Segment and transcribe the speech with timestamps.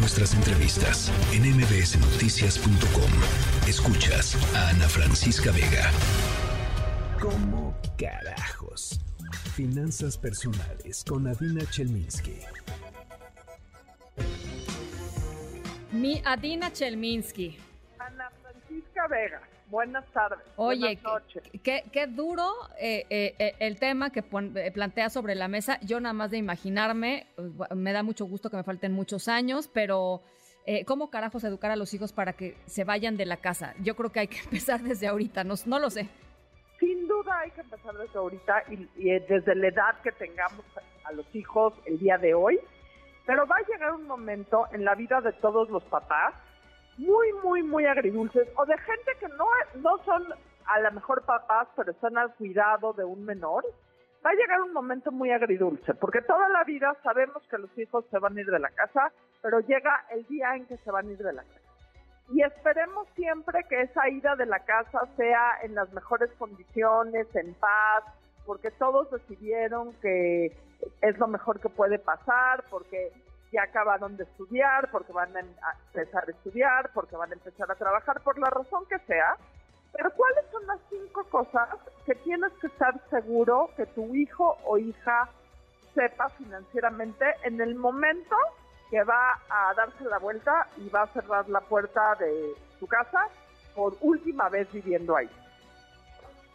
[0.00, 3.10] nuestras entrevistas en mbsnoticias.com.
[3.68, 5.90] Escuchas a Ana Francisca Vega.
[7.20, 8.98] ¿Cómo carajos?
[9.54, 12.38] Finanzas personales con Adina Chelminsky.
[15.92, 17.58] Mi Adina Chelminsky.
[17.98, 19.42] Ana Francisca Vega.
[19.70, 20.40] Buenas tardes.
[20.56, 21.42] Oye, Buenas noches.
[21.62, 22.44] Qué, qué duro
[22.78, 25.78] eh, eh, eh, el tema que pon, eh, plantea sobre la mesa.
[25.82, 27.28] Yo nada más de imaginarme,
[27.74, 30.22] me da mucho gusto que me falten muchos años, pero
[30.86, 33.74] ¿cómo carajos educar a los hijos para que se vayan de la casa?
[33.80, 36.08] Yo creo que hay que empezar desde ahorita, no, no lo sé.
[36.80, 40.64] Sin duda hay que empezar desde ahorita y, y desde la edad que tengamos
[41.04, 42.58] a los hijos el día de hoy.
[43.26, 46.34] Pero va a llegar un momento en la vida de todos los papás
[47.00, 49.46] muy, muy, muy agridulces o de gente que no,
[49.76, 50.22] no son
[50.66, 53.64] a lo mejor papás, pero están al cuidado de un menor.
[54.24, 58.04] Va a llegar un momento muy agridulce, porque toda la vida sabemos que los hijos
[58.10, 61.08] se van a ir de la casa, pero llega el día en que se van
[61.08, 61.60] a ir de la casa.
[62.32, 67.54] Y esperemos siempre que esa ida de la casa sea en las mejores condiciones, en
[67.54, 68.04] paz,
[68.44, 70.54] porque todos decidieron que
[71.00, 73.10] es lo mejor que puede pasar, porque
[73.52, 77.74] ya acabaron de estudiar, porque van a empezar a estudiar, porque van a empezar a
[77.74, 79.36] trabajar, por la razón que sea.
[79.92, 81.68] Pero ¿cuáles son las cinco cosas
[82.06, 85.28] que tienes que estar seguro que tu hijo o hija
[85.94, 88.36] sepa financieramente en el momento
[88.90, 93.28] que va a darse la vuelta y va a cerrar la puerta de su casa
[93.74, 95.28] por última vez viviendo ahí?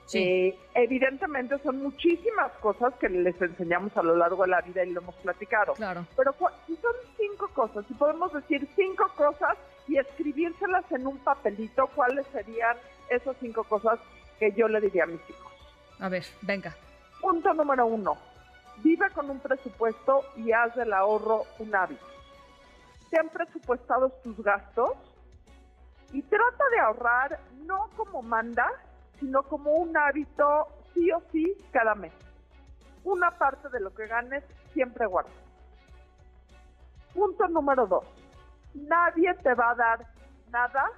[0.06, 0.20] Sí.
[0.20, 4.92] Eh, evidentemente son muchísimas cosas que les enseñamos a lo largo de la vida y
[4.92, 5.74] lo hemos platicado.
[5.74, 6.06] Claro.
[6.16, 6.36] Pero
[6.68, 12.26] si son cinco cosas, si podemos decir cinco cosas y escribírselas en un papelito, ¿cuáles
[12.28, 12.78] serían
[13.10, 14.00] esas cinco cosas
[14.40, 15.52] que yo le diría a mis hijos?
[16.00, 16.76] A ver, venga.
[17.22, 18.18] Punto número uno,
[18.84, 22.06] vive con un presupuesto y haz del ahorro un hábito.
[23.10, 24.92] Ten presupuestados tus gastos
[26.12, 28.68] y trata de ahorrar no como manda,
[29.20, 32.14] sino como un hábito sí o sí cada mes.
[33.04, 35.30] Una parte de lo que ganes siempre guarda.
[37.14, 38.06] Punto número dos,
[38.74, 40.06] nadie te va a dar
[40.52, 40.92] nada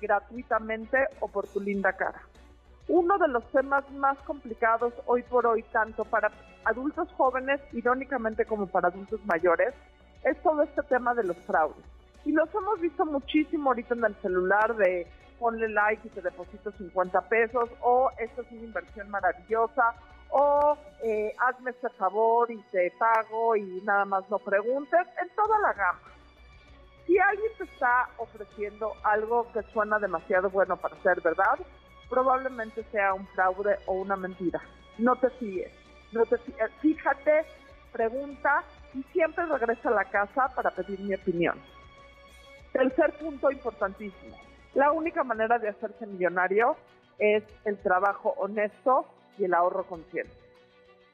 [0.00, 2.20] gratuitamente o por tu linda cara.
[2.88, 6.30] Uno de los temas más complicados hoy por hoy, tanto para
[6.64, 9.74] adultos jóvenes, irónicamente como para adultos mayores,
[10.22, 11.84] es todo este tema de los fraudes.
[12.24, 15.06] Y los hemos visto muchísimo ahorita en el celular de
[15.38, 19.94] ponle like y te deposito 50 pesos, o esto es una inversión maravillosa,
[20.30, 25.58] o eh, hazme este favor y te pago y nada más no preguntes, en toda
[25.60, 26.00] la gama.
[27.06, 31.58] Si alguien te está ofreciendo algo que suena demasiado bueno para ser verdad,
[32.08, 34.60] probablemente sea un fraude o una mentira.
[34.98, 35.72] No te fíes,
[36.12, 36.70] no te fíes.
[36.80, 37.44] Fíjate,
[37.92, 38.64] pregunta
[38.94, 41.60] y siempre regresa a la casa para pedir mi opinión.
[42.72, 44.36] Tercer punto importantísimo.
[44.76, 46.76] La única manera de hacerse millonario
[47.18, 49.06] es el trabajo honesto
[49.38, 50.34] y el ahorro consciente.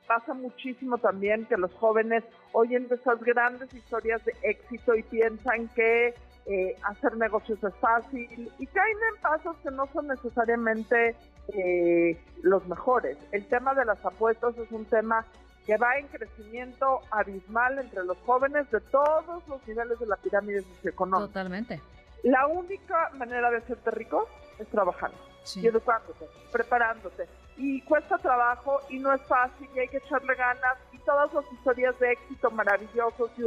[0.09, 5.69] Pasa muchísimo también que los jóvenes oyen de esas grandes historias de éxito y piensan
[5.77, 6.13] que
[6.47, 11.15] eh, hacer negocios es fácil y caen en pasos que no son necesariamente
[11.55, 13.17] eh, los mejores.
[13.31, 15.25] El tema de las apuestas es un tema
[15.67, 20.63] que va en crecimiento abismal entre los jóvenes de todos los niveles de la pirámide
[20.63, 21.29] socioeconómica.
[21.29, 21.81] Totalmente.
[22.23, 24.29] La única manera de hacerte rico
[24.59, 25.61] es trabajando Sí.
[25.61, 27.27] y educándote, preparándote.
[27.57, 30.79] Y cuesta trabajo y no es fácil y hay que echarle ganas.
[30.93, 33.43] Y todas las historias de éxito maravillosos y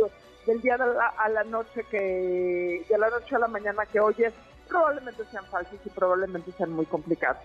[0.46, 4.00] del día de la- a la noche que, de la noche a la mañana que
[4.02, 4.34] oyes,
[4.68, 7.42] probablemente sean falsas y probablemente sean muy complicadas.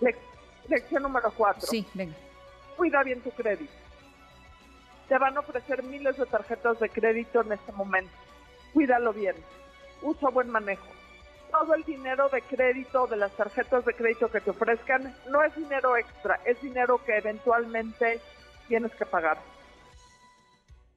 [0.00, 0.16] Lec-
[0.68, 2.14] lección número cuatro Sí, venga.
[2.76, 3.72] cuida bien tu crédito.
[5.08, 8.12] Te van a ofrecer miles de tarjetas de crédito en este momento.
[8.72, 9.34] Cuídalo bien.
[10.02, 10.86] Usa buen manejo.
[11.50, 15.54] Todo el dinero de crédito de las tarjetas de crédito que te ofrezcan no es
[15.56, 18.20] dinero extra, es dinero que eventualmente
[18.68, 19.38] tienes que pagar.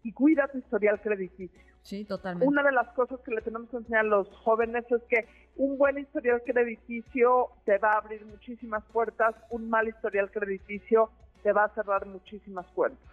[0.04, 1.62] Y cuida tu historial crediticio.
[1.82, 2.48] Sí, totalmente.
[2.48, 5.78] Una de las cosas que le tenemos que enseñar a los jóvenes es que un
[5.78, 11.10] buen historial crediticio te va a abrir muchísimas puertas, un mal historial crediticio
[11.44, 13.04] te va a cerrar muchísimas cuentas.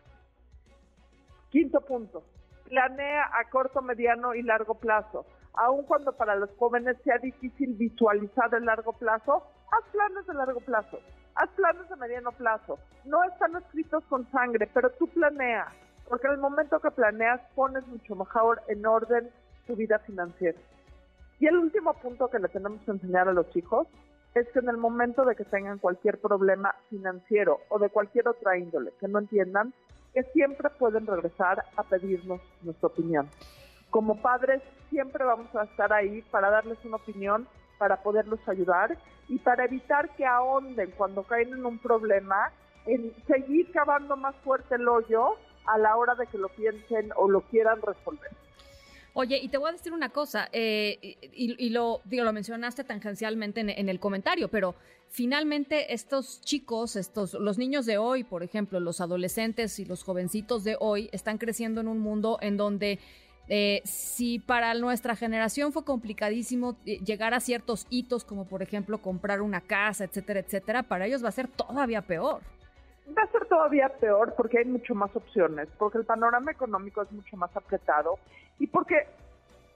[1.50, 2.24] Quinto punto,
[2.68, 5.24] planea a corto, mediano y largo plazo.
[5.56, 9.42] Aun cuando para los jóvenes sea difícil visualizar el largo plazo,
[9.72, 11.00] haz planes de largo plazo,
[11.34, 12.78] haz planes de mediano plazo.
[13.04, 15.68] No están escritos con sangre, pero tú planea,
[16.08, 19.30] porque en el momento que planeas pones mucho mejor en orden
[19.66, 20.58] tu vida financiera.
[21.40, 23.86] Y el último punto que le tenemos que enseñar a los hijos
[24.34, 28.58] es que en el momento de que tengan cualquier problema financiero o de cualquier otra
[28.58, 29.72] índole que no entiendan,
[30.12, 33.28] que siempre pueden regresar a pedirnos nuestra opinión.
[33.96, 34.60] Como padres
[34.90, 37.48] siempre vamos a estar ahí para darles una opinión,
[37.78, 42.52] para poderlos ayudar y para evitar que ahonden cuando caen en un problema,
[42.84, 47.30] en seguir cavando más fuerte el hoyo a la hora de que lo piensen o
[47.30, 48.30] lo quieran resolver.
[49.14, 53.62] Oye, y te voy a decir una cosa, eh, y, lo, digo, lo mencionaste tangencialmente
[53.62, 54.74] en, el comentario, pero
[55.08, 60.64] finalmente estos chicos, estos, los niños de hoy, por ejemplo, los adolescentes y los jovencitos
[60.64, 62.98] de hoy, están creciendo en un mundo en donde
[63.48, 68.98] eh, si para nuestra generación fue complicadísimo eh, llegar a ciertos hitos, como por ejemplo
[68.98, 72.40] comprar una casa, etcétera, etcétera, para ellos va a ser todavía peor.
[73.16, 77.12] Va a ser todavía peor porque hay mucho más opciones, porque el panorama económico es
[77.12, 78.18] mucho más apretado
[78.58, 79.06] y porque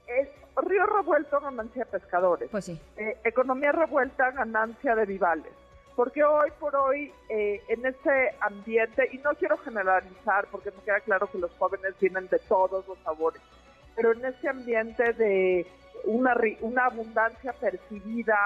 [0.07, 0.27] es
[0.57, 2.49] río revuelto, ganancia de pescadores.
[2.49, 2.79] Pues sí.
[2.97, 5.53] Eh, economía revuelta, ganancia de vivales.
[5.95, 10.99] Porque hoy por hoy, eh, en este ambiente, y no quiero generalizar porque me queda
[11.01, 13.41] claro que los jóvenes vienen de todos los sabores,
[13.95, 15.65] pero en este ambiente de
[16.05, 18.37] una, una abundancia percibida,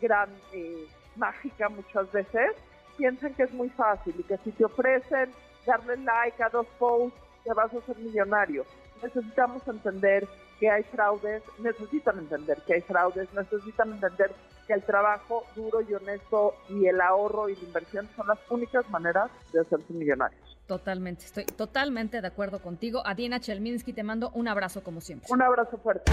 [0.00, 0.86] gran, eh,
[1.16, 2.52] mágica muchas veces,
[2.96, 5.30] piensan que es muy fácil y que si te ofrecen
[5.66, 8.64] darle like a dos posts, te vas a ser millonario.
[9.02, 10.26] Necesitamos entender
[10.58, 14.32] que hay fraudes, necesitan entender que hay fraudes, necesitan entender
[14.66, 18.88] que el trabajo duro y honesto y el ahorro y la inversión son las únicas
[18.90, 20.49] maneras de hacerse millonarios.
[20.70, 23.02] Totalmente, estoy totalmente de acuerdo contigo.
[23.04, 25.26] Adina Chelminsky, te mando un abrazo como siempre.
[25.28, 26.12] Un abrazo fuerte.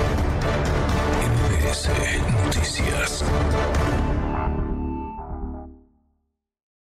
[2.44, 3.24] Noticias.